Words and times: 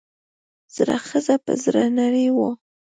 زړه 0.75 0.97
ښځه 1.07 1.35
پۀ 1.43 1.53
زړۀ 1.63 1.83
نرۍ 1.97 2.27
وه 2.37 2.49
ـ 2.57 2.59